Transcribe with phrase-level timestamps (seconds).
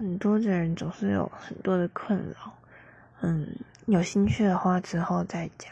[0.00, 2.54] 很多的人总是有很多的困扰
[3.20, 3.46] 嗯
[3.84, 5.70] 有兴趣的话之后再讲。